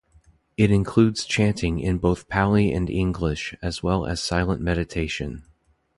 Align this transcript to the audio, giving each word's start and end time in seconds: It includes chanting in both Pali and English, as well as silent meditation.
It 0.57 0.71
includes 0.71 1.25
chanting 1.25 1.79
in 1.79 1.99
both 1.99 2.27
Pali 2.27 2.73
and 2.73 2.89
English, 2.89 3.53
as 3.61 3.83
well 3.83 4.07
as 4.07 4.19
silent 4.19 4.59
meditation. 4.59 5.43